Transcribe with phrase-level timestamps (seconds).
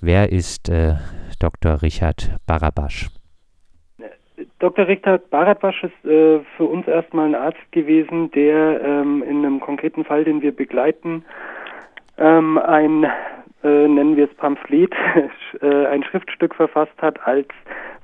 [0.00, 0.94] Wer ist äh,
[1.40, 1.82] Dr.
[1.82, 3.08] Richard Barabasch?
[4.60, 4.86] Dr.
[4.86, 10.04] Richard Barabasch ist äh, für uns erstmal ein Arzt gewesen, der ähm, in einem konkreten
[10.04, 11.24] Fall, den wir begleiten,
[12.16, 13.04] ähm, ein,
[13.64, 14.92] äh, nennen wir es Pamphlet,
[15.62, 17.48] äh, ein Schriftstück verfasst hat als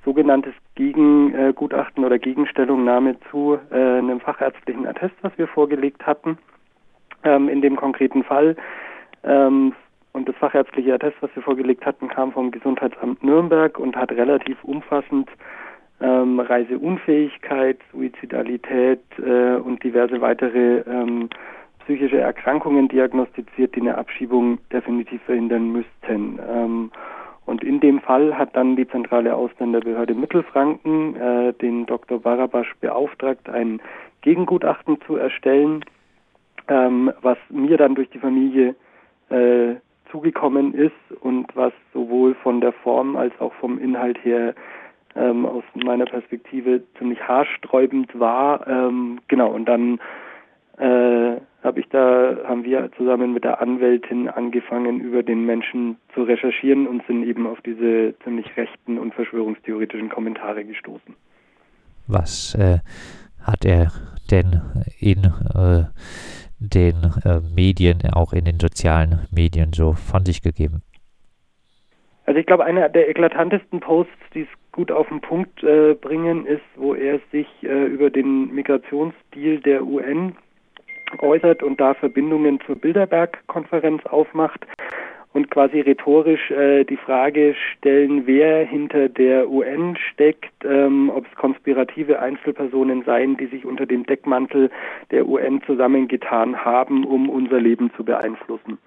[0.04, 6.38] sogenanntes Gegengutachten oder Gegenstellungnahme zu äh, einem fachärztlichen Attest, was wir vorgelegt hatten.
[7.22, 8.56] Ähm, in dem konkreten Fall
[9.22, 9.74] ähm,
[10.14, 14.62] und das fachärztliche Attest, was wir vorgelegt hatten, kam vom Gesundheitsamt Nürnberg und hat relativ
[14.62, 15.28] umfassend
[16.00, 21.28] ähm, Reiseunfähigkeit, Suizidalität äh, und diverse weitere ähm,
[21.80, 26.38] psychische Erkrankungen diagnostiziert, die eine Abschiebung definitiv verhindern müssten.
[26.48, 26.90] Ähm,
[27.44, 32.20] und in dem Fall hat dann die zentrale Ausländerbehörde Mittelfranken äh, den Dr.
[32.20, 33.82] Barabasch beauftragt, ein
[34.22, 35.84] Gegengutachten zu erstellen,
[36.68, 38.76] ähm, was mir dann durch die Familie
[39.28, 39.74] äh,
[40.14, 44.54] zugekommen ist und was sowohl von der Form als auch vom Inhalt her
[45.16, 48.64] ähm, aus meiner Perspektive ziemlich haarsträubend war.
[48.68, 49.98] Ähm, genau, und dann
[50.78, 56.22] äh, habe ich da, haben wir zusammen mit der Anwältin angefangen, über den Menschen zu
[56.22, 61.16] recherchieren und sind eben auf diese ziemlich rechten und verschwörungstheoretischen Kommentare gestoßen.
[62.06, 62.78] Was äh,
[63.42, 63.90] hat er
[64.30, 64.60] denn
[65.00, 65.84] in äh,
[66.58, 70.82] den äh, Medien, auch in den sozialen Medien so von sich gegeben?
[72.26, 76.46] Also ich glaube, einer der eklatantesten Posts, die es gut auf den Punkt äh, bringen,
[76.46, 80.34] ist, wo er sich äh, über den Migrationsdeal der UN
[81.20, 84.66] äußert und da Verbindungen zur Bilderberg-Konferenz aufmacht
[85.34, 91.36] und quasi rhetorisch äh, die Frage stellen, wer hinter der UN steckt, ähm, ob es
[91.36, 94.70] konspirative Einzelpersonen seien, die sich unter dem Deckmantel
[95.10, 98.78] der UN zusammengetan haben, um unser Leben zu beeinflussen.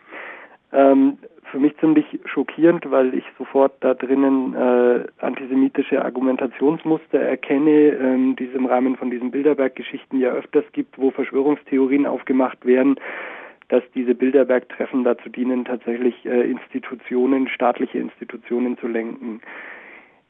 [0.71, 1.17] Ähm,
[1.51, 8.45] für mich ziemlich schockierend, weil ich sofort da drinnen äh, antisemitische Argumentationsmuster erkenne, ähm, die
[8.45, 12.95] es im Rahmen von diesen Bilderberg-Geschichten ja öfters gibt, wo Verschwörungstheorien aufgemacht werden,
[13.69, 19.41] dass diese Bilderberg-Treffen dazu dienen, tatsächlich äh, Institutionen, staatliche Institutionen zu lenken.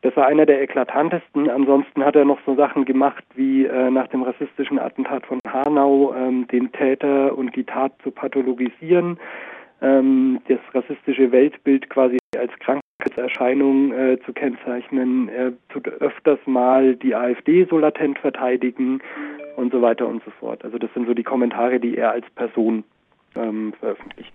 [0.02, 1.50] Das war einer der eklatantesten.
[1.50, 6.14] Ansonsten hat er noch so Sachen gemacht wie äh, nach dem rassistischen Attentat von Hanau
[6.14, 9.20] ähm, den Täter und die Tat zu pathologisieren
[9.82, 15.30] ähm, das rassistische Weltbild quasi als Krankheitserscheinung äh, zu kennzeichnen.
[15.30, 19.02] Er tut öfters mal die AfD so latent verteidigen
[19.56, 20.64] und so weiter und so fort.
[20.64, 22.84] Also das sind so die Kommentare, die er als Person
[23.36, 24.34] ähm, veröffentlicht.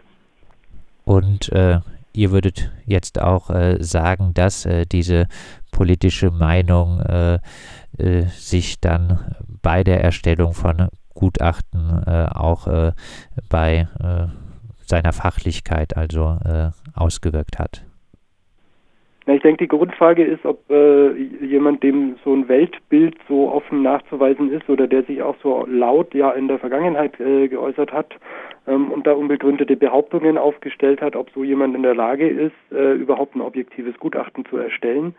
[1.04, 1.80] Und äh,
[2.12, 5.26] ihr würdet jetzt auch äh, sagen, dass äh, diese
[5.70, 7.38] politische Meinung äh,
[7.98, 12.66] äh, sich dann bei der Erstellung von Gutachten auch
[13.48, 13.86] bei
[14.92, 17.84] seiner Fachlichkeit also äh, ausgewirkt hat?
[19.26, 23.82] Ja, ich denke, die Grundfrage ist, ob äh, jemand, dem so ein Weltbild so offen
[23.82, 28.16] nachzuweisen ist oder der sich auch so laut ja in der Vergangenheit äh, geäußert hat
[28.66, 32.94] ähm, und da unbegründete Behauptungen aufgestellt hat, ob so jemand in der Lage ist, äh,
[32.94, 35.14] überhaupt ein objektives Gutachten zu erstellen.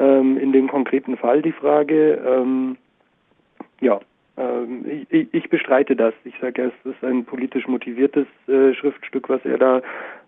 [0.00, 2.76] Ähm, in dem konkreten Fall die Frage, ähm,
[3.80, 4.00] ja,
[4.36, 6.14] ähm, ich, ich, bestreite das.
[6.24, 9.82] Ich sage, es ist ein politisch motiviertes äh, Schriftstück, was er da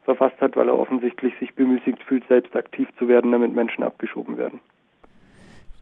[0.04, 4.36] verfasst hat, weil er offensichtlich sich bemüßigt fühlt, selbst aktiv zu werden, damit Menschen abgeschoben
[4.38, 4.60] werden.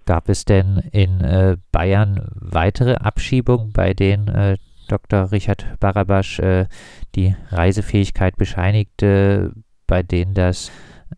[0.07, 4.57] Gab es denn in äh, Bayern weitere Abschiebungen, bei denen äh,
[4.89, 5.31] Dr.
[5.33, 6.67] Richard Barabasch äh,
[7.15, 9.53] die Reisefähigkeit bescheinigte,
[9.87, 10.73] bei denen das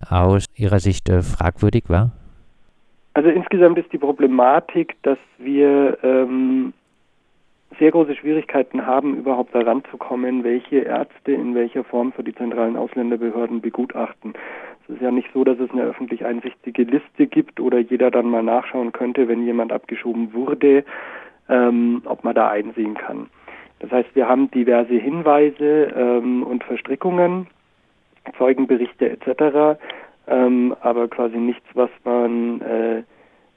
[0.08, 2.12] aus Ihrer Sicht äh, fragwürdig war?
[3.14, 6.72] Also insgesamt ist die Problematik, dass wir ähm,
[7.78, 12.34] sehr große Schwierigkeiten haben, überhaupt daran zu kommen, welche Ärzte in welcher Form für die
[12.34, 14.34] zentralen Ausländerbehörden begutachten.
[14.84, 18.28] Es ist ja nicht so, dass es eine öffentlich einsichtige Liste gibt oder jeder dann
[18.28, 20.84] mal nachschauen könnte, wenn jemand abgeschoben wurde,
[21.48, 23.28] ähm, ob man da einsehen kann.
[23.78, 27.46] Das heißt, wir haben diverse Hinweise ähm, und Verstrickungen,
[28.36, 29.78] Zeugenberichte etc.,
[30.26, 33.02] ähm, aber quasi nichts, was man äh,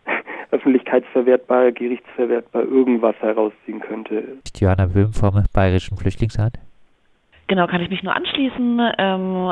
[0.54, 4.38] öffentlichkeitsverwertbar, gerichtsverwertbar irgendwas herausziehen könnte.
[4.56, 6.54] Johanna Böhm vom Bayerischen Flüchtlingsrat.
[7.54, 8.82] Genau, kann ich mich nur anschließen.
[8.98, 9.44] Ähm,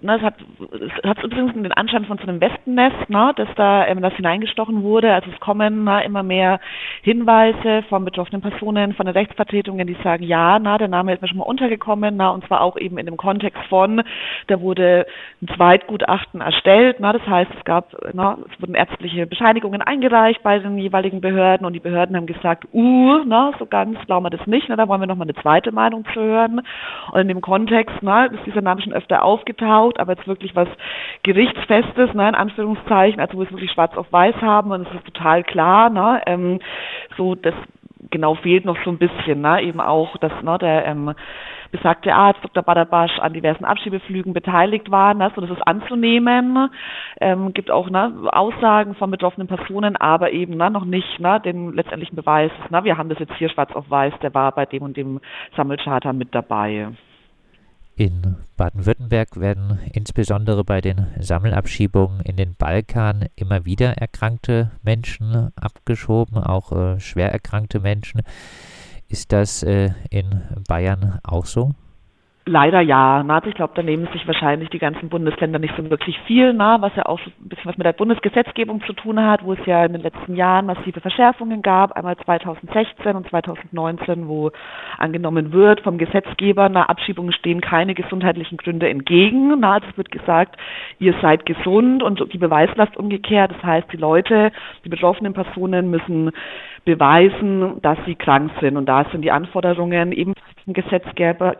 [0.00, 0.34] ne, es hat,
[0.72, 4.82] es hat übrigens den Anschein von so einem Wespennest, ne, dass da ähm, das hineingestochen
[4.82, 5.12] wurde.
[5.12, 6.58] Also es kommen na, immer mehr
[7.02, 11.28] Hinweise von betroffenen Personen, von den Rechtsvertretungen, die sagen, ja, na, der Name ist mir
[11.28, 14.04] schon mal untergekommen, na, und zwar auch eben in dem Kontext von,
[14.46, 15.04] da wurde
[15.42, 20.58] ein Zweitgutachten erstellt, na, das heißt, es gab, na, es wurden ärztliche Bescheinigungen eingereicht bei
[20.60, 24.46] den jeweiligen Behörden und die Behörden haben gesagt, uh, na, so ganz glauben wir das
[24.46, 26.62] nicht, na, da wollen wir nochmal eine zweite Meinung zu hören.
[27.12, 30.68] Und in dem Kontext, ne, ist dieser Name schon öfter aufgetaucht, aber jetzt wirklich was
[31.24, 34.94] Gerichtsfestes, ne, in Anführungszeichen, also wo wir es wirklich schwarz auf weiß haben und es
[34.94, 36.60] ist total klar, ne, ähm,
[37.16, 37.54] so das
[38.12, 41.12] genau fehlt noch so ein bisschen, ne, eben auch, dass ne, der ähm,
[41.72, 42.62] besagte Arzt Dr.
[42.62, 45.14] Badabasch an diversen Abschiebeflügen beteiligt war.
[45.14, 46.70] Ne, so das ist anzunehmen.
[47.20, 51.72] Ähm, gibt auch ne, Aussagen von betroffenen Personen, aber eben ne, noch nicht ne, den
[51.72, 52.52] letztendlichen Beweis.
[52.70, 55.20] Ne, wir haben das jetzt hier schwarz auf weiß, der war bei dem und dem
[55.56, 56.88] Sammelcharter mit dabei.
[58.00, 66.38] In Baden-Württemberg werden insbesondere bei den Sammelabschiebungen in den Balkan immer wieder erkrankte Menschen abgeschoben,
[66.38, 68.22] auch äh, schwer erkrankte Menschen.
[69.08, 71.74] Ist das äh, in Bayern auch so?
[72.46, 73.22] Leider ja.
[73.22, 76.80] Na, ich glaube, da nehmen sich wahrscheinlich die ganzen Bundesländer nicht so wirklich viel, na,
[76.80, 79.84] was ja auch ein bisschen was mit der Bundesgesetzgebung zu tun hat, wo es ja
[79.84, 84.50] in den letzten Jahren massive Verschärfungen gab, einmal 2016 und 2019, wo
[84.96, 89.60] angenommen wird vom Gesetzgeber, na, Abschiebungen stehen keine gesundheitlichen Gründe entgegen.
[89.60, 90.56] Na, also wird gesagt,
[90.98, 93.52] ihr seid gesund und die Beweislast umgekehrt.
[93.52, 94.50] Das heißt, die Leute,
[94.84, 96.30] die betroffenen Personen müssen
[96.84, 98.76] beweisen, dass sie krank sind.
[98.76, 100.32] Und da sind die Anforderungen eben
[100.72, 101.56] Gesetzgeber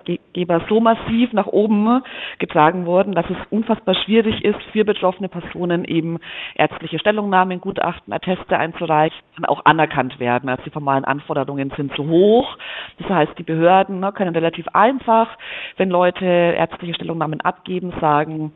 [0.68, 2.02] so massiv nach oben
[2.38, 6.18] getragen worden, dass es unfassbar schwierig ist, für betroffene Personen eben
[6.54, 10.48] ärztliche Stellungnahmen, Gutachten, Atteste einzureichen, und auch anerkannt werden.
[10.48, 12.56] Also die formalen Anforderungen sind zu hoch.
[12.98, 15.28] Das heißt, die Behörden ne, können relativ einfach,
[15.76, 18.52] wenn Leute ärztliche Stellungnahmen abgeben, sagen,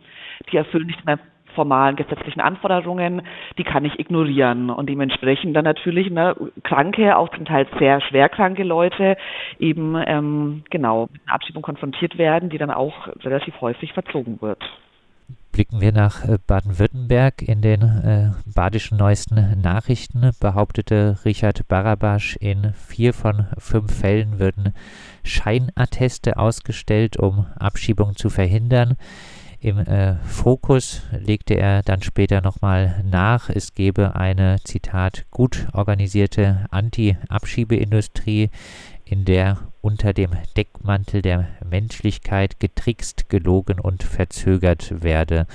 [0.51, 1.19] die erfüllen nicht mehr
[1.55, 3.23] formalen gesetzlichen Anforderungen,
[3.59, 4.71] die kann ich ignorieren.
[4.71, 9.17] Und dementsprechend dann natürlich ne, kranke, auch zum Teil sehr schwerkranke Leute
[9.59, 14.63] eben ähm, genau mit einer Abschiebung konfrontiert werden, die dann auch relativ häufig verzogen wird.
[15.55, 17.43] Blicken wir nach äh, Baden-Württemberg.
[17.43, 24.75] In den äh, badischen neuesten Nachrichten behauptete Richard Barabasch, in vier von fünf Fällen würden
[25.23, 28.97] Scheinatteste ausgestellt, um Abschiebung zu verhindern.
[29.65, 36.67] Im äh, Fokus legte er dann später nochmal nach, es gebe eine, Zitat, gut organisierte
[36.71, 38.51] Anti-Abschiebeindustrie,
[39.07, 45.47] in der unter dem Deckmantel der Menschlichkeit getrickst, gelogen und verzögert werde.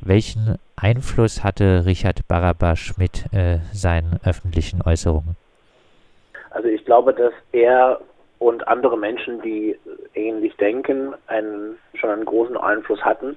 [0.00, 5.36] Welchen Einfluss hatte Richard Barabasch mit äh, seinen öffentlichen Äußerungen?
[6.48, 8.00] Also ich glaube, dass er
[8.38, 9.78] und andere Menschen, die
[10.14, 13.36] ähnlich denken, einen, schon einen großen Einfluss hatten.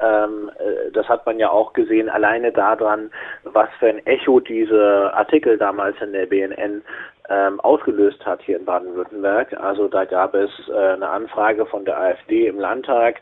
[0.00, 3.10] Ähm, äh, das hat man ja auch gesehen, alleine daran,
[3.44, 6.82] was für ein Echo diese Artikel damals in der BNN
[7.28, 9.52] ähm, ausgelöst hat hier in Baden-Württemberg.
[9.60, 13.16] Also da gab es äh, eine Anfrage von der AfD im Landtag.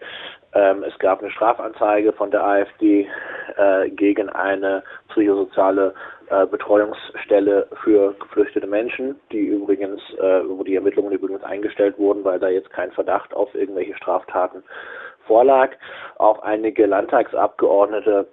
[0.55, 3.09] Ähm, es gab eine Strafanzeige von der AfD
[3.57, 5.95] äh, gegen eine psychosoziale
[6.31, 12.39] äh, Betreuungsstelle für geflüchtete Menschen, die übrigens, äh, wo die Ermittlungen übrigens eingestellt wurden, weil
[12.39, 14.63] da jetzt kein Verdacht auf irgendwelche Straftaten
[15.27, 15.73] vorlag.
[16.17, 18.29] Auch einige Landtagsabgeordnete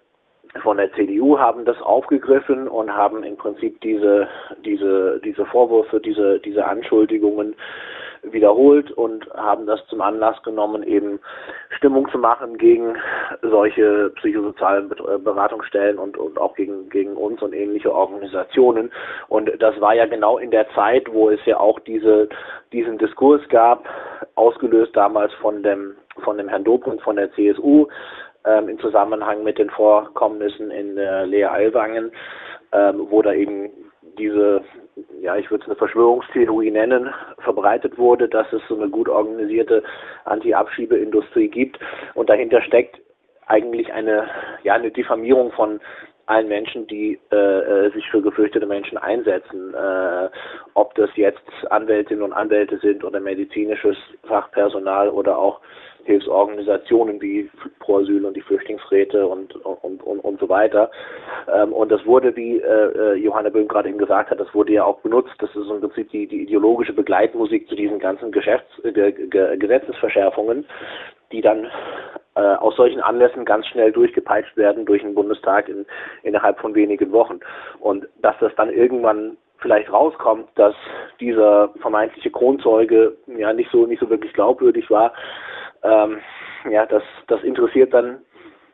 [0.62, 4.28] von der CDU haben das aufgegriffen und haben im Prinzip diese,
[4.64, 7.56] diese, diese Vorwürfe, diese, diese Anschuldigungen
[8.24, 11.20] wiederholt und haben das zum Anlass genommen, eben
[11.72, 12.96] Stimmung zu machen gegen
[13.42, 18.92] solche psychosozialen äh, Beratungsstellen und, und auch gegen, gegen uns und ähnliche Organisationen.
[19.28, 22.30] Und das war ja genau in der Zeit, wo es ja auch diese,
[22.72, 23.86] diesen Diskurs gab,
[24.36, 27.88] ausgelöst damals von dem, von dem Herrn Dobrindt von der CSU,
[28.46, 32.12] ähm, im Zusammenhang mit den Vorkommnissen in äh, Lea Eilwangen,
[32.72, 33.70] ähm, wo da eben
[34.18, 34.62] diese,
[35.22, 39.84] ja, ich würde es eine Verschwörungstheorie nennen, verbreitet wurde, dass es so eine gut organisierte
[40.26, 41.80] Anti-Abschiebeindustrie gibt.
[42.14, 43.00] Und dahinter steckt
[43.48, 44.28] eigentlich eine,
[44.64, 45.80] ja, eine Diffamierung von
[46.26, 50.30] allen Menschen, die äh, äh sich für gefürchtete Menschen einsetzen, äh,
[50.74, 55.60] ob das jetzt Anwältinnen und Anwälte sind oder medizinisches Fachpersonal oder auch
[56.06, 57.50] Hilfsorganisationen wie
[57.80, 60.92] Pro Asyl und die Flüchtlingsräte und, und, und, und so weiter.
[61.54, 64.74] Ähm, und das wurde, wie äh, äh, Johanna Böhm gerade eben gesagt hat, das wurde
[64.74, 65.34] ja auch benutzt.
[65.40, 69.12] Das ist im Prinzip die, die ideologische Begleitmusik zu diesen ganzen Geschäfts-, äh,
[69.58, 70.66] Gesetzesverschärfungen,
[71.34, 71.68] die dann
[72.36, 75.86] äh, aus solchen Anlässen ganz schnell durchgepeitscht werden durch den Bundestag in,
[76.24, 77.42] innerhalb von wenigen Wochen.
[77.80, 80.76] Und dass das dann irgendwann vielleicht rauskommt, dass
[81.20, 85.14] dieser vermeintliche Kronzeuge ja nicht so nicht so wirklich glaubwürdig war,
[85.84, 86.20] ähm,
[86.70, 88.20] ja, das, das interessiert dann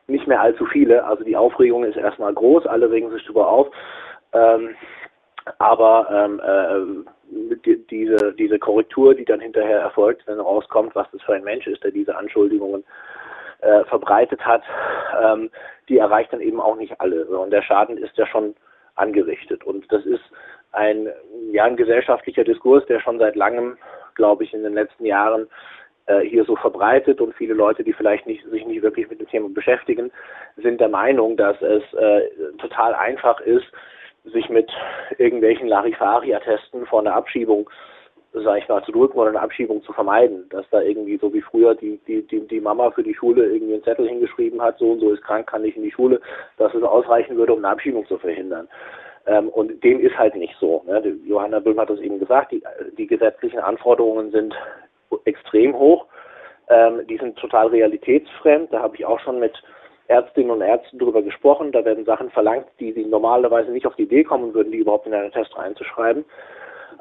[0.06, 1.04] nicht mehr allzu viele.
[1.04, 3.68] Also die Aufregung ist erstmal groß, alle regen sich darüber auf.
[4.32, 4.74] Ähm,
[5.58, 7.19] aber ähm, äh,
[7.90, 11.82] diese, diese Korrektur, die dann hinterher erfolgt, wenn rauskommt, was das für ein Mensch ist,
[11.84, 12.84] der diese Anschuldigungen
[13.60, 14.62] äh, verbreitet hat,
[15.22, 15.50] ähm,
[15.88, 17.24] die erreicht dann eben auch nicht alle.
[17.26, 18.54] Und der Schaden ist ja schon
[18.96, 19.64] angerichtet.
[19.64, 20.22] Und das ist
[20.72, 21.08] ein,
[21.52, 23.76] ja, ein gesellschaftlicher Diskurs, der schon seit langem,
[24.14, 25.48] glaube ich, in den letzten Jahren
[26.06, 29.28] äh, hier so verbreitet und viele Leute, die vielleicht nicht, sich nicht wirklich mit dem
[29.28, 30.10] Thema beschäftigen,
[30.56, 32.22] sind der Meinung, dass es äh,
[32.58, 33.66] total einfach ist,
[34.24, 34.70] sich mit
[35.18, 37.68] irgendwelchen Larifari-Attesten vor einer Abschiebung
[38.32, 40.48] sag ich mal, zu drücken oder eine Abschiebung zu vermeiden.
[40.50, 43.74] Dass da irgendwie so wie früher die, die, die, die Mama für die Schule irgendwie
[43.74, 46.20] einen Zettel hingeschrieben hat, so und so ist krank, kann nicht in die Schule,
[46.56, 48.68] dass es ausreichen würde, um eine Abschiebung zu verhindern.
[49.26, 50.82] Ähm, und dem ist halt nicht so.
[50.86, 51.02] Ne?
[51.26, 52.62] Johanna Böhm hat es eben gesagt, die,
[52.96, 54.54] die gesetzlichen Anforderungen sind
[55.24, 56.06] extrem hoch.
[56.68, 58.72] Ähm, die sind total realitätsfremd.
[58.72, 59.60] Da habe ich auch schon mit
[60.10, 61.72] Ärztinnen und Ärzten darüber gesprochen.
[61.72, 65.06] Da werden Sachen verlangt, die sie normalerweise nicht auf die Idee kommen würden, die überhaupt
[65.06, 66.24] in einen Test reinzuschreiben.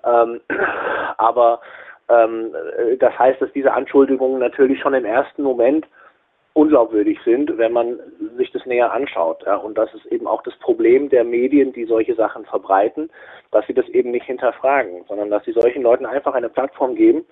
[0.05, 0.41] Ähm,
[1.17, 1.59] aber
[2.07, 2.53] ähm,
[2.99, 5.87] das heißt, dass diese Anschuldigungen natürlich schon im ersten Moment
[6.53, 7.99] unglaubwürdig sind, wenn man
[8.37, 9.43] sich das näher anschaut.
[9.45, 9.55] Ja.
[9.55, 13.09] Und das ist eben auch das Problem der Medien, die solche Sachen verbreiten,
[13.51, 17.25] dass sie das eben nicht hinterfragen, sondern dass sie solchen Leuten einfach eine Plattform geben,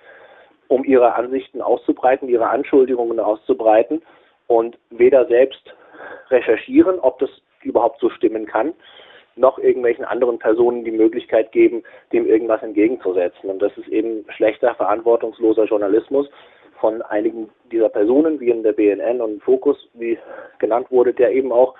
[0.70, 4.02] um ihre Ansichten auszubreiten, ihre Anschuldigungen auszubreiten
[4.48, 5.76] und weder selbst
[6.30, 7.30] recherchieren, ob das
[7.64, 8.74] überhaupt so stimmen kann,
[9.36, 13.50] noch irgendwelchen anderen Personen die Möglichkeit geben, dem irgendwas entgegenzusetzen.
[13.50, 16.28] Und das ist eben schlechter, verantwortungsloser Journalismus
[16.80, 20.18] von einigen dieser Personen, wie in der BNN und Fokus, wie
[20.60, 21.76] genannt wurde, der eben auch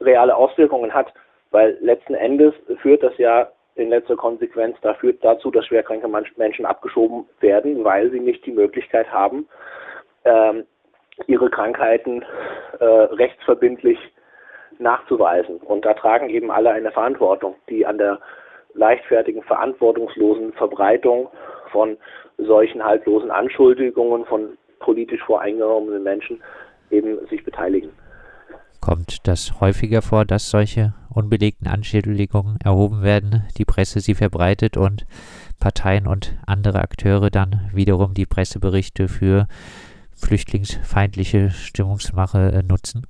[0.00, 1.12] reale Auswirkungen hat,
[1.50, 7.26] weil letzten Endes führt das ja in letzter Konsequenz dafür, dazu, dass schwerkranke Menschen abgeschoben
[7.40, 9.46] werden, weil sie nicht die Möglichkeit haben,
[10.24, 10.64] ähm,
[11.26, 12.24] ihre Krankheiten
[12.78, 13.98] äh, rechtsverbindlich
[14.78, 15.56] nachzuweisen.
[15.58, 18.20] Und da tragen eben alle eine Verantwortung, die an der
[18.74, 21.28] leichtfertigen, verantwortungslosen Verbreitung
[21.72, 21.96] von
[22.38, 26.42] solchen haltlosen Anschuldigungen von politisch voreingenommenen Menschen
[26.90, 27.90] eben sich beteiligen.
[28.80, 35.06] Kommt das häufiger vor, dass solche unbelegten Anschuldigungen erhoben werden, die Presse sie verbreitet und
[35.58, 39.48] Parteien und andere Akteure dann wiederum die Presseberichte für
[40.16, 43.06] flüchtlingsfeindliche Stimmungsmache äh, nutzen?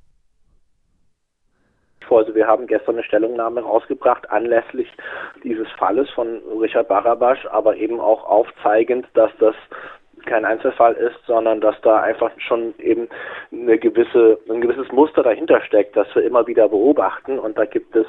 [2.09, 4.87] Also wir haben gestern eine Stellungnahme rausgebracht anlässlich
[5.43, 9.55] dieses Falles von Richard Barabasch, aber eben auch aufzeigend, dass das
[10.25, 13.07] kein Einzelfall ist, sondern dass da einfach schon eben
[13.51, 17.39] eine gewisse, ein gewisses Muster dahinter steckt, das wir immer wieder beobachten.
[17.39, 18.05] Und da gibt es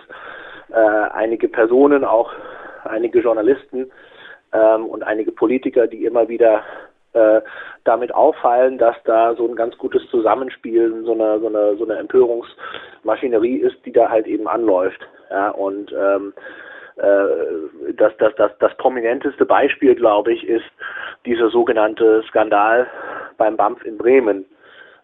[0.71, 2.33] äh, einige Personen, auch
[2.85, 3.91] einige Journalisten
[4.53, 6.63] ähm, und einige Politiker, die immer wieder
[7.13, 7.41] äh,
[7.85, 11.97] damit auffallen, dass da so ein ganz gutes Zusammenspiel, so eine, so eine, so eine
[11.97, 15.01] Empörungsmaschinerie ist, die da halt eben anläuft.
[15.31, 16.33] Ja, und ähm,
[16.97, 20.65] äh, das, das, das, das prominenteste Beispiel, glaube ich, ist
[21.27, 22.87] dieser sogenannte Skandal
[23.37, 24.45] beim BAMF in Bremen.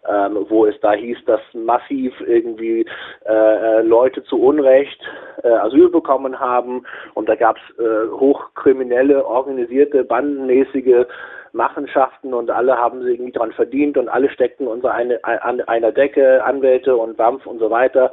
[0.06, 2.84] Ähm, wo es da hieß, dass massiv irgendwie
[3.26, 5.00] äh, Leute zu Unrecht
[5.42, 6.84] äh, Asyl bekommen haben
[7.14, 11.06] und da gab es äh, hochkriminelle, organisierte, bandenmäßige
[11.52, 15.92] Machenschaften und alle haben sie irgendwie dran verdient und alle steckten unter eine, an einer
[15.92, 18.12] Decke, Anwälte und BAMF und so weiter.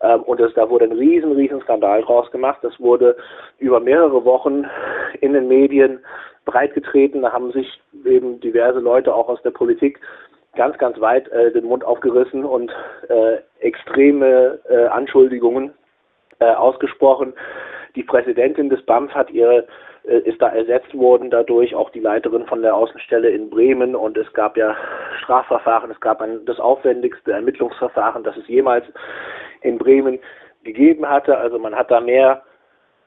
[0.00, 2.60] Ähm, und das, da wurde ein riesen, riesen Skandal draus gemacht.
[2.62, 3.16] Das wurde
[3.58, 4.64] über mehrere Wochen
[5.20, 6.00] in den Medien
[6.44, 7.22] breitgetreten.
[7.22, 10.00] Da haben sich eben diverse Leute auch aus der Politik
[10.56, 12.72] ganz, ganz weit äh, den Mund aufgerissen und
[13.08, 15.72] äh, extreme äh, Anschuldigungen
[16.40, 17.34] äh, ausgesprochen.
[17.94, 19.66] Die Präsidentin des BAMF hat ihre
[20.06, 24.16] äh, ist da ersetzt worden, dadurch auch die Leiterin von der Außenstelle in Bremen und
[24.16, 24.76] es gab ja
[25.22, 28.84] Strafverfahren, es gab ein, das aufwendigste Ermittlungsverfahren, das es jemals
[29.62, 30.18] in Bremen
[30.62, 31.36] gegeben hatte.
[31.36, 32.42] Also man hat da mehr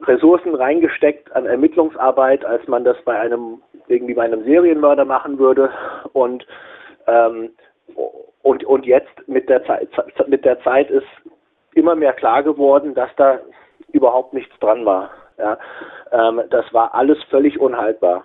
[0.01, 5.69] Ressourcen reingesteckt an Ermittlungsarbeit, als man das bei einem irgendwie bei einem Serienmörder machen würde
[6.13, 6.45] und
[7.09, 7.49] ähm,
[8.41, 9.89] und und jetzt mit der Zeit
[10.27, 11.07] mit der Zeit ist
[11.75, 13.39] immer mehr klar geworden, dass da
[13.91, 15.09] überhaupt nichts dran war.
[15.37, 15.57] Ja,
[16.11, 18.23] ähm, das war alles völlig unhaltbar.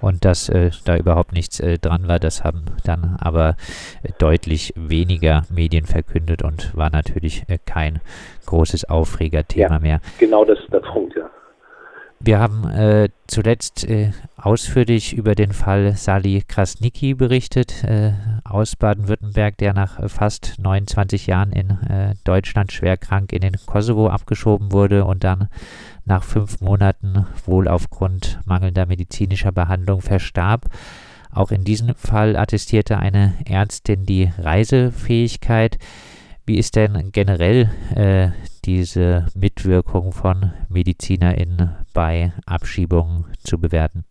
[0.00, 3.56] Und dass äh, da überhaupt nichts äh, dran war, das haben dann aber
[4.02, 8.00] äh, deutlich weniger Medien verkündet und war natürlich äh, kein
[8.46, 10.00] großes Aufregerthema ja, mehr.
[10.18, 11.28] Genau das ist der Punkt, ja.
[12.22, 18.12] Wir haben äh, zuletzt äh, ausführlich über den Fall Sali Krasnicki berichtet, äh,
[18.44, 23.56] aus Baden-Württemberg, der nach äh, fast 29 Jahren in äh, Deutschland schwer krank in den
[23.64, 25.48] Kosovo abgeschoben wurde und dann
[26.04, 30.66] nach fünf Monaten wohl aufgrund mangelnder medizinischer Behandlung verstarb.
[31.32, 35.78] Auch in diesem Fall attestierte eine Ärztin die Reisefähigkeit.
[36.44, 38.28] Wie ist denn generell äh,
[38.64, 44.04] diese Mitwirkung von MedizinerInnen bei Abschiebungen zu bewerten?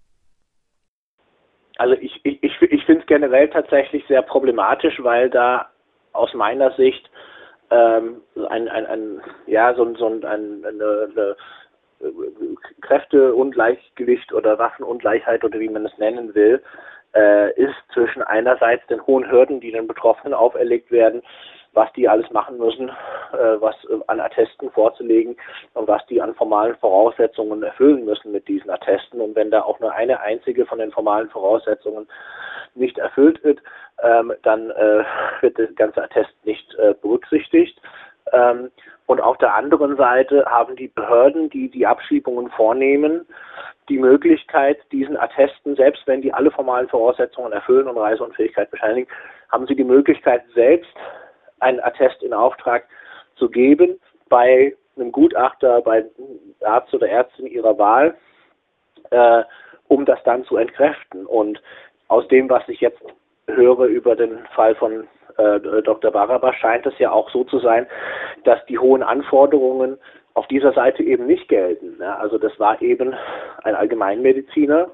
[1.77, 5.69] Also ich, ich, ich, finde es generell tatsächlich sehr problematisch, weil da
[6.11, 7.09] aus meiner Sicht
[7.71, 11.35] ähm, ein, ein, ein, ja, so, so ein, eine, eine
[12.81, 16.61] Kräfteungleichgewicht oder Waffenungleichheit oder wie man es nennen will,
[17.15, 21.21] äh, ist zwischen einerseits den hohen Hürden, die den Betroffenen auferlegt werden,
[21.79, 25.37] was die alles machen müssen, äh, was äh, an Attesten vorzulegen
[25.75, 29.21] und was die an formalen Voraussetzungen erfüllen müssen mit diesen Attesten.
[29.21, 32.05] Und wenn da auch nur eine einzige von den formalen Voraussetzungen
[32.75, 33.59] nicht erfüllt wird,
[34.03, 35.05] ähm, dann äh,
[35.39, 37.79] wird das ganze Attest nicht äh, berücksichtigt.
[38.33, 38.71] Ähm,
[39.05, 43.25] und auf der anderen Seite haben die Behörden, die die Abschiebungen vornehmen,
[43.87, 49.07] die Möglichkeit, diesen Attesten, selbst wenn die alle formalen Voraussetzungen erfüllen und Reiseunfähigkeit bescheinigen,
[49.49, 50.93] haben sie die Möglichkeit, selbst
[51.59, 52.85] einen Attest in Auftrag
[53.35, 53.99] zu geben
[54.29, 56.05] bei einem Gutachter, bei
[56.61, 58.15] Arzt oder Ärztin ihrer Wahl,
[59.11, 59.43] äh,
[59.87, 61.25] um das dann zu entkräften.
[61.25, 61.61] Und
[62.07, 63.01] aus dem, was ich jetzt
[63.47, 66.11] höre über den Fall von äh, Dr.
[66.11, 67.87] Barabas, scheint es ja auch so zu sein,
[68.43, 69.97] dass die hohen Anforderungen
[70.33, 71.97] auf dieser Seite eben nicht gelten.
[71.99, 73.15] Ja, also das war eben
[73.63, 74.89] ein Allgemeinmediziner,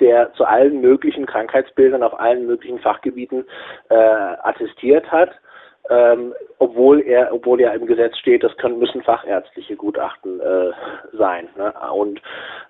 [0.00, 3.46] der zu allen möglichen Krankheitsbildern auf allen möglichen Fachgebieten
[3.88, 5.30] äh, attestiert hat
[5.90, 10.70] ähm, obwohl er, obwohl ja im Gesetz steht, das können müssen fachärztliche Gutachten äh,
[11.12, 11.48] sein.
[11.56, 11.72] Ne?
[11.92, 12.20] Und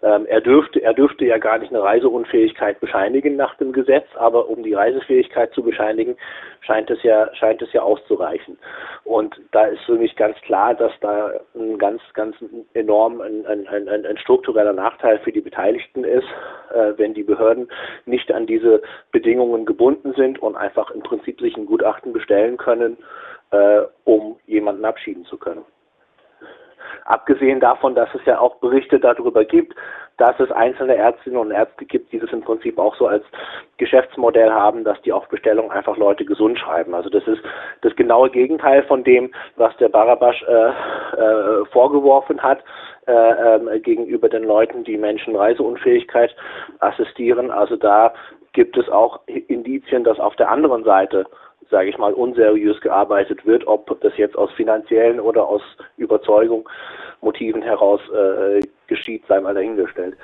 [0.04, 4.50] ähm, er dürfte, er dürfte ja gar nicht eine Reiseunfähigkeit bescheinigen nach dem Gesetz, aber
[4.50, 6.16] um die Reisefähigkeit zu bescheinigen,
[6.61, 8.58] scheint es ja, scheint es ja auszureichen.
[9.04, 12.37] Und da ist für mich ganz klar, dass da ein ganz, ganz
[12.75, 16.28] enorm ein, ein, ein, ein struktureller Nachteil für die Beteiligten ist,
[16.75, 17.68] äh, wenn die Behörden
[18.04, 22.99] nicht an diese Bedingungen gebunden sind und einfach im Prinzip sich ein Gutachten bestellen können,
[23.52, 25.64] äh, um jemanden abschieben zu können.
[27.04, 29.74] Abgesehen davon, dass es ja auch Berichte darüber gibt,
[30.16, 33.24] dass es einzelne Ärztinnen und Ärzte gibt, die das im Prinzip auch so als
[33.78, 36.94] Geschäftsmodell haben, dass die auf Bestellung einfach Leute gesund schreiben.
[36.94, 37.42] Also das ist
[37.82, 40.68] das genaue Gegenteil von dem, was der Barabasch äh,
[41.20, 42.62] äh, vorgeworfen hat
[43.06, 46.34] äh, ähm, gegenüber den Leuten, die Menschen Reiseunfähigkeit
[46.78, 47.50] assistieren.
[47.50, 48.14] Also da
[48.52, 51.26] gibt es auch Indizien, dass auf der anderen Seite
[51.71, 55.62] sage ich mal, unseriös gearbeitet wird, ob das jetzt aus finanziellen oder aus
[55.97, 56.68] Überzeugung,
[57.21, 60.16] Motiven heraus äh, geschieht, sei mal dahingestellt.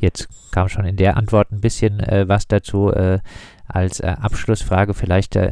[0.00, 2.92] Jetzt kam schon in der Antwort ein bisschen äh, was dazu.
[2.92, 3.18] Äh,
[3.68, 5.50] als äh, Abschlussfrage vielleicht äh,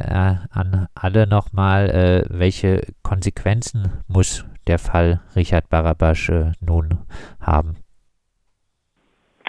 [0.51, 7.05] an alle nochmal, äh, welche Konsequenzen muss der Fall Richard Barabasch äh, nun
[7.39, 7.77] haben?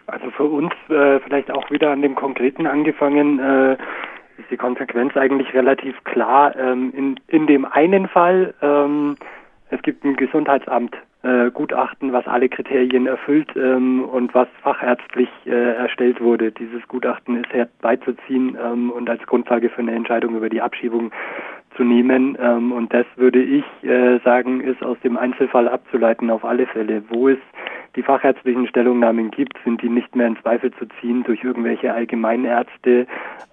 [0.06, 3.38] Also für uns vielleicht auch wieder an dem Konkreten angefangen
[4.38, 6.56] ist die Konsequenz eigentlich relativ klar.
[6.56, 9.16] Ähm, in, in dem einen Fall, ähm,
[9.70, 15.74] es gibt ein Gesundheitsamt äh, Gutachten, was alle Kriterien erfüllt ähm, und was fachärztlich äh,
[15.74, 16.52] erstellt wurde.
[16.52, 21.10] Dieses Gutachten ist herbeizuziehen ähm, und als Grundlage für eine Entscheidung über die Abschiebung
[21.76, 22.38] zu nehmen.
[22.40, 27.02] Ähm, und das würde ich äh, sagen, ist aus dem Einzelfall abzuleiten auf alle Fälle.
[27.08, 27.38] Wo es
[27.96, 33.06] die fachärztlichen Stellungnahmen gibt, sind die nicht mehr in Zweifel zu ziehen durch irgendwelche Allgemeinärzte.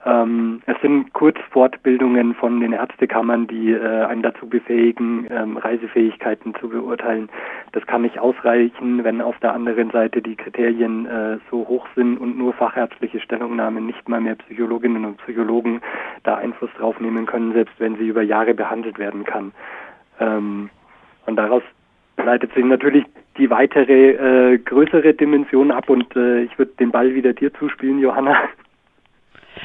[0.05, 6.69] Ähm, es sind Kurzfortbildungen von den Ärztekammern, die äh, einen dazu befähigen, ähm, Reisefähigkeiten zu
[6.69, 7.29] beurteilen.
[7.71, 12.17] Das kann nicht ausreichen, wenn auf der anderen Seite die Kriterien äh, so hoch sind
[12.17, 15.81] und nur fachärztliche Stellungnahmen, nicht mal mehr Psychologinnen und Psychologen
[16.23, 19.53] da Einfluss drauf nehmen können, selbst wenn sie über Jahre behandelt werden kann.
[20.19, 20.69] Ähm,
[21.25, 21.63] und daraus
[22.17, 23.05] leitet sich natürlich
[23.37, 24.11] die weitere
[24.53, 28.37] äh, größere Dimension ab und äh, ich würde den Ball wieder dir zuspielen, Johanna.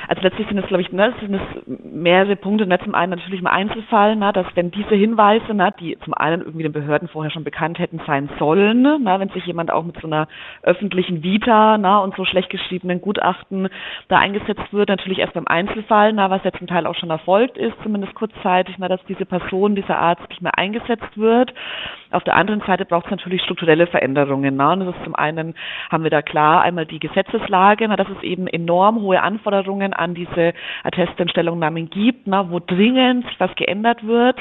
[0.08, 2.66] Also letztlich sind es, glaube ich, ne, sind es mehrere Punkte.
[2.66, 6.42] Ne, zum einen natürlich im Einzelfall, ne, dass wenn diese Hinweise, ne, die zum einen
[6.42, 10.00] irgendwie den Behörden vorher schon bekannt hätten sein sollen, ne, wenn sich jemand auch mit
[10.00, 10.28] so einer
[10.62, 13.68] öffentlichen Vita ne, und so schlecht geschriebenen Gutachten
[14.08, 17.58] da eingesetzt wird, natürlich erst beim Einzelfall, ne, was ja zum Teil auch schon erfolgt
[17.58, 21.52] ist, zumindest kurzzeitig, ne, dass diese Person, dieser Arzt nicht mehr eingesetzt wird.
[22.10, 24.56] Auf der anderen Seite braucht es natürlich strukturelle Veränderungen.
[24.56, 25.54] Ne, und das ist zum einen,
[25.90, 29.94] haben wir da klar einmal die Gesetzeslage, ne, dass es eben enorm hohe Anforderungen Anforderungen
[29.94, 30.52] an diese
[30.84, 34.36] Attestenstellungnahmen gibt, na, wo dringend was geändert wird.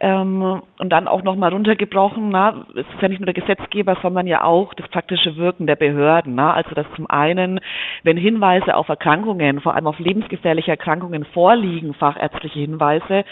[0.00, 4.26] Ähm, und dann auch nochmal runtergebrochen, na, es ist ja nicht nur der Gesetzgeber, sondern
[4.26, 6.34] ja auch das praktische Wirken der Behörden.
[6.34, 7.60] Na, also dass zum einen,
[8.02, 13.24] wenn Hinweise auf Erkrankungen, vor allem auf lebensgefährliche Erkrankungen vorliegen, fachärztliche Hinweise,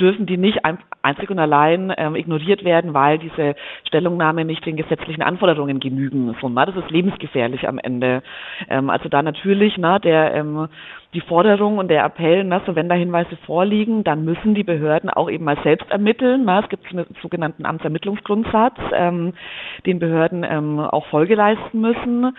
[0.00, 0.60] dürfen die nicht
[1.02, 3.54] einzig und allein ähm, ignoriert werden, weil diese
[3.86, 6.34] Stellungnahmen nicht den gesetzlichen Anforderungen genügen.
[6.40, 8.22] So, na, das ist lebensgefährlich am Ende.
[8.68, 10.68] Ähm, also da natürlich na, der ähm,
[11.14, 15.08] die Forderung und der Appell, na, so wenn da Hinweise vorliegen, dann müssen die Behörden
[15.08, 16.44] auch eben mal selbst ermitteln.
[16.44, 19.32] Na, es gibt einen sogenannten Amtsermittlungsgrundsatz, ähm,
[19.86, 22.36] den Behörden ähm, auch Folge leisten müssen.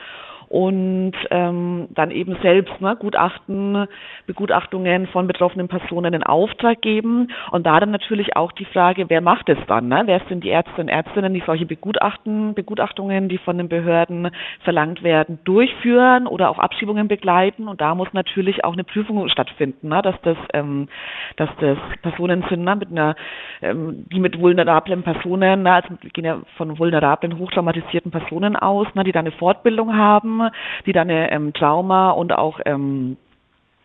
[0.50, 3.88] Und ähm, dann eben selbst ne, Gutachten,
[4.26, 7.28] Begutachtungen von betroffenen Personen in Auftrag geben.
[7.52, 9.88] Und da dann natürlich auch die Frage, wer macht es dann?
[9.88, 10.02] Ne?
[10.06, 14.32] Wer sind die Ärzte und Ärztinnen, die solche Begutachten, Begutachtungen, die von den Behörden
[14.64, 17.68] verlangt werden, durchführen oder auch Abschiebungen begleiten?
[17.68, 20.02] Und da muss natürlich auch eine Prüfung stattfinden, ne?
[20.02, 20.88] dass das, ähm,
[21.36, 22.76] dass das Personen sind, ne?
[22.76, 23.16] mit einer,
[23.62, 25.74] ähm, die mit vulnerablen Personen, ne?
[25.74, 29.04] also wir gehen ja von vulnerablen, hochtraumatisierten Personen aus, ne?
[29.04, 30.39] die da eine Fortbildung haben
[30.86, 33.18] die dann eine ähm, Trauma und auch ähm,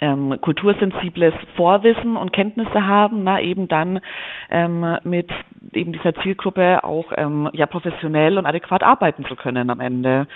[0.00, 4.00] ähm, kultursensibles Vorwissen und Kenntnisse haben, na, eben dann
[4.50, 5.30] ähm, mit
[5.72, 10.26] eben dieser Zielgruppe auch ähm, ja professionell und adäquat arbeiten zu können am Ende.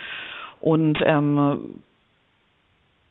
[0.60, 1.80] Und ähm,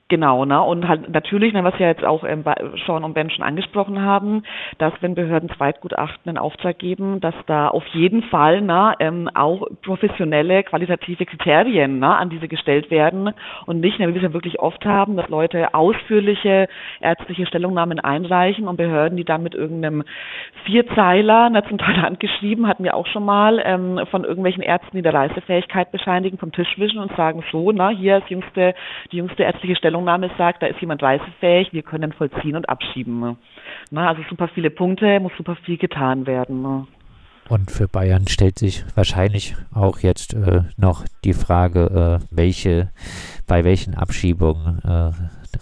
[0.09, 0.61] Genau, ne?
[0.61, 2.45] Und halt natürlich, ne, was ja jetzt auch ähm,
[2.85, 4.43] Sean und Ben schon angesprochen haben,
[4.77, 9.67] dass wenn Behörden Zweitgutachten in Auftrag geben, dass da auf jeden Fall ne, ähm, auch
[9.81, 13.33] professionelle, qualitative Kriterien ne, an diese gestellt werden
[13.65, 16.69] und nicht, ne, wie wir es ja wirklich oft haben, dass Leute ausführliche
[17.01, 20.05] ärztliche Stellungnahmen einreichen und Behörden, die dann mit irgendeinem
[20.63, 25.03] Vierzeiler, ne, zum Teil handgeschrieben, hatten wir auch schon mal, ähm, von irgendwelchen Ärzten, die
[25.03, 28.73] der Reisefähigkeit bescheinigen, vom Tisch wischen und sagen so, na, hier ist jüngste,
[29.11, 33.37] die jüngste ärztliche Stellungnahme Stellungnahme sagt, da ist jemand reisefähig, wir können vollziehen und abschieben.
[33.89, 36.87] Na, also super viele Punkte, muss super viel getan werden.
[37.49, 42.91] Und für Bayern stellt sich wahrscheinlich auch jetzt äh, noch die Frage, äh, welche,
[43.47, 45.11] bei welchen Abschiebungen äh,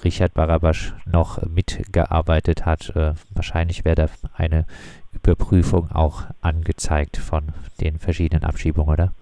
[0.03, 2.93] Richard Barabasch noch mitgearbeitet hat.
[2.95, 4.65] Äh, wahrscheinlich wäre da eine
[5.13, 9.13] Überprüfung auch angezeigt von den verschiedenen Abschiebungen, oder?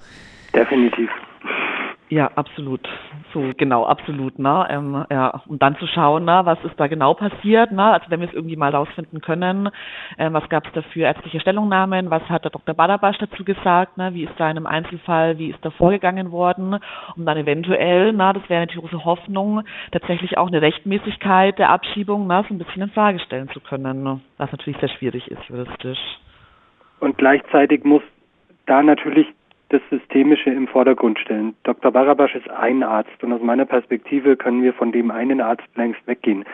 [0.55, 1.09] Definitiv.
[2.09, 2.87] Ja, absolut.
[3.33, 4.67] So, genau, absolut, ne?
[4.69, 7.83] Ähm, ja, und dann zu schauen, ne, was ist da genau passiert, ne?
[7.83, 9.69] Also wenn wir es irgendwie mal rausfinden können,
[10.17, 12.75] äh, was gab es da für ärztliche Stellungnahmen, was hat der Dr.
[12.75, 14.13] Badabasch dazu gesagt, ne?
[14.13, 16.77] Wie ist da in einem Einzelfall, wie ist da vorgegangen worden,
[17.15, 22.27] um dann eventuell, ne, das wäre eine große Hoffnung, tatsächlich auch eine Rechtmäßigkeit der Abschiebung,
[22.27, 24.19] ne, so ein bisschen in Frage stellen zu können, ne?
[24.37, 25.99] was natürlich sehr schwierig ist juristisch.
[26.99, 28.03] Und gleichzeitig muss
[28.65, 29.27] da natürlich
[29.73, 31.55] das Systemische im Vordergrund stellen.
[31.63, 31.91] Dr.
[31.91, 36.05] Barabasch ist ein Arzt und aus meiner Perspektive können wir von dem einen Arzt längst
[36.05, 36.45] weggehen.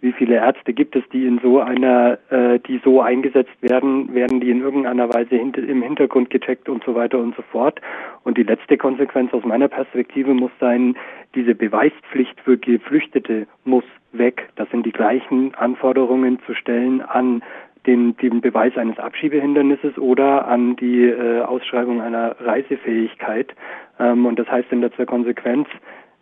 [0.00, 4.40] Wie viele Ärzte gibt es, die in so einer, äh, die so eingesetzt werden, werden
[4.40, 7.80] die in irgendeiner Weise hint im Hintergrund gecheckt und so weiter und so fort.
[8.22, 10.94] Und die letzte Konsequenz aus meiner Perspektive muss sein,
[11.34, 14.48] diese Beweispflicht für Geflüchtete muss weg.
[14.56, 17.42] Das sind die gleichen Anforderungen zu stellen an
[17.86, 23.54] den, den Beweis eines Abschiebehindernisses oder an die äh, Ausschreibung einer Reisefähigkeit.
[23.98, 25.68] Ähm, und das heißt in letzter Konsequenz,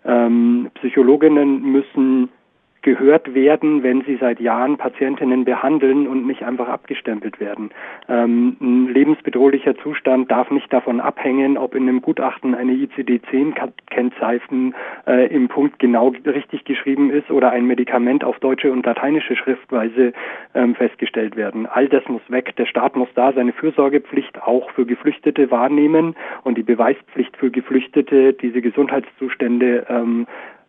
[0.05, 2.29] ähm, Psychologinnen müssen
[2.83, 7.71] gehört werden, wenn sie seit Jahren Patientinnen behandeln und nicht einfach abgestempelt werden.
[8.09, 14.75] Ähm, ein lebensbedrohlicher Zustand darf nicht davon abhängen, ob in einem Gutachten eine ICD-10-Kennzeichen
[15.07, 20.13] äh, im Punkt genau richtig geschrieben ist oder ein Medikament auf deutsche und lateinische Schriftweise
[20.55, 21.67] ähm, festgestellt werden.
[21.67, 22.57] All das muss weg.
[22.57, 28.33] Der Staat muss da seine Fürsorgepflicht auch für Geflüchtete wahrnehmen und die Beweispflicht für Geflüchtete,
[28.33, 30.27] diese Gesundheitszustände ähm,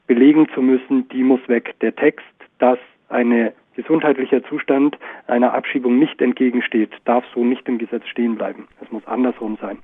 [0.07, 1.75] belegen zu müssen, die muss weg.
[1.81, 2.25] Der Text,
[2.59, 8.67] dass ein gesundheitlicher Zustand einer Abschiebung nicht entgegensteht, darf so nicht im Gesetz stehen bleiben.
[8.81, 9.79] Es muss andersrum sein.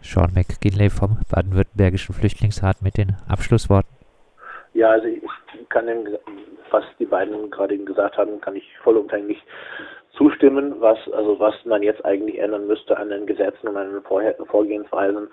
[0.00, 3.90] Sean McGinley vom Baden-Württembergischen Flüchtlingsrat mit den Abschlussworten.
[4.74, 5.22] Ja, also ich
[5.70, 6.06] kann dem,
[6.70, 9.42] was die beiden gerade gesagt haben, kann ich vollumfänglich
[10.12, 14.46] zustimmen, was also was man jetzt eigentlich ändern müsste an den Gesetzen und an den
[14.46, 15.28] Vorgehensweisen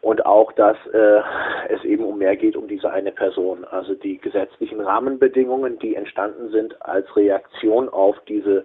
[0.00, 1.20] und auch, dass äh,
[1.68, 3.64] es eben um mehr geht um diese eine Person.
[3.64, 8.64] Also die gesetzlichen Rahmenbedingungen, die entstanden sind als Reaktion auf diese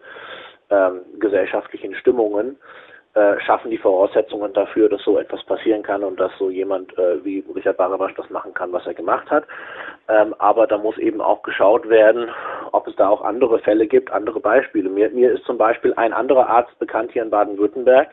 [0.70, 2.58] ähm, gesellschaftlichen Stimmungen,
[3.14, 7.24] äh, schaffen die Voraussetzungen dafür, dass so etwas passieren kann und dass so jemand äh,
[7.26, 9.44] wie Richard Barabasch das machen kann, was er gemacht hat.
[10.08, 12.30] Ähm, aber da muss eben auch geschaut werden,
[12.72, 14.90] ob es da auch andere Fälle gibt, andere Beispiele.
[14.90, 18.10] Mir, mir ist zum Beispiel ein anderer Arzt bekannt hier in Baden-Württemberg,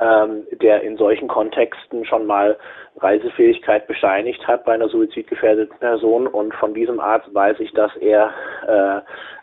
[0.00, 2.56] ähm, der in solchen Kontexten schon mal
[2.98, 6.26] Reisefähigkeit bescheinigt hat bei einer suizidgefährdeten Person.
[6.26, 8.30] Und von diesem Arzt weiß ich, dass er
[8.66, 9.00] äh,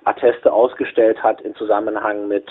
[0.08, 2.48] Atteste ausgestellt hat in Zusammenhang mit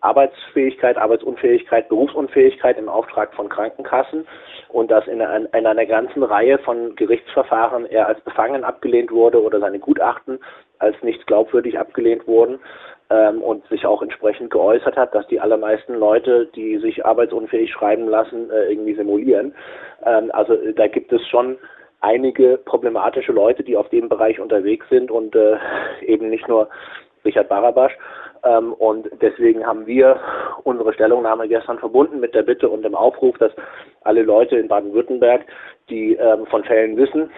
[0.00, 4.26] Arbeitsfähigkeit, Arbeitsunfähigkeit, Berufsunfähigkeit im Auftrag von Krankenkassen.
[4.68, 9.42] Und dass in, in, in einer ganzen Reihe von Gerichtsverfahren er als befangen abgelehnt wurde
[9.42, 10.40] oder seine Gutachten
[10.78, 12.58] als nicht glaubwürdig abgelehnt wurden
[13.10, 18.08] ähm, und sich auch entsprechend geäußert hat, dass die allermeisten Leute, die sich arbeitsunfähig schreiben
[18.08, 19.54] lassen, äh, irgendwie simulieren.
[20.04, 21.58] Ähm, also äh, da gibt es schon
[22.00, 25.56] einige problematische Leute, die auf dem Bereich unterwegs sind und äh,
[26.06, 26.68] eben nicht nur
[27.24, 27.96] Richard Barabasch.
[28.44, 30.20] Ähm, und deswegen haben wir
[30.64, 33.52] unsere Stellungnahme gestern verbunden mit der Bitte und dem Aufruf, dass
[34.02, 35.42] alle Leute in Baden-Württemberg,
[35.88, 37.30] die ähm, von Fällen wissen,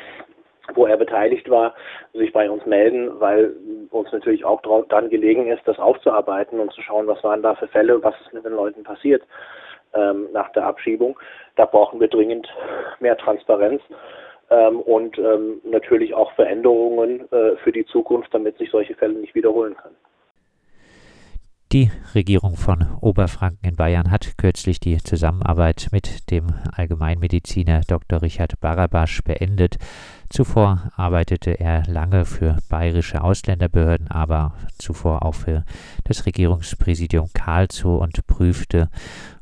[0.75, 1.75] wo er beteiligt war,
[2.13, 3.55] sich bei uns melden, weil
[3.91, 7.69] uns natürlich auch dann gelegen ist, das aufzuarbeiten und zu schauen, was waren da für
[7.69, 9.23] Fälle, was ist mit den Leuten passiert
[9.95, 11.19] ähm, nach der Abschiebung.
[11.57, 12.49] Da brauchen wir dringend
[13.01, 13.83] mehr Transparenz
[14.51, 19.35] ähm, und ähm, natürlich auch Veränderungen äh, für die Zukunft, damit sich solche Fälle nicht
[19.35, 19.97] wiederholen können.
[21.73, 28.23] Die Regierung von Oberfranken in Bayern hat kürzlich die Zusammenarbeit mit dem Allgemeinmediziner Dr.
[28.23, 29.77] Richard Barabasch beendet.
[30.29, 35.65] Zuvor arbeitete er lange für bayerische Ausländerbehörden, aber zuvor auch für
[36.05, 38.89] das Regierungspräsidium Karlsruhe und prüfte,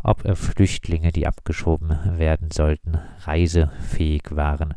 [0.03, 4.75] ob Flüchtlinge, die abgeschoben werden sollten, reisefähig waren.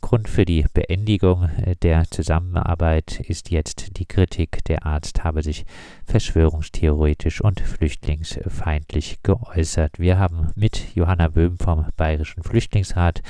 [0.00, 1.50] Grund für die Beendigung
[1.82, 5.64] der Zusammenarbeit ist jetzt die Kritik, der Arzt habe sich
[6.06, 9.98] verschwörungstheoretisch und flüchtlingsfeindlich geäußert.
[9.98, 13.22] Wir haben mit Johanna Böhm vom Bayerischen Flüchtlingsrat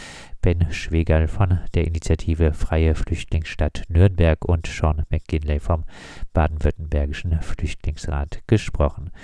[0.43, 5.85] Ben Schwegerl von der Initiative Freie Flüchtlingsstadt Nürnberg und Sean McGinley vom
[6.33, 9.11] Baden-Württembergischen Flüchtlingsrat gesprochen.